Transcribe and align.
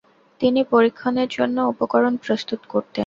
তিনি 0.41 0.61
পরীক্ষণের 0.71 1.29
জন্য 1.37 1.57
উপকরণ 1.73 2.13
প্রস্তুত 2.23 2.61
করতেন। 2.73 2.99